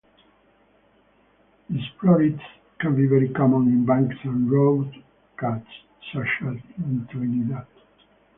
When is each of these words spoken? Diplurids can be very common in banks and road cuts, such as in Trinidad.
Diplurids 1.71 2.41
can 2.79 2.95
be 2.95 3.05
very 3.05 3.29
common 3.29 3.67
in 3.67 3.85
banks 3.85 4.15
and 4.23 4.51
road 4.51 4.91
cuts, 5.37 5.67
such 6.11 6.27
as 6.41 6.57
in 6.79 7.07
Trinidad. 7.11 7.67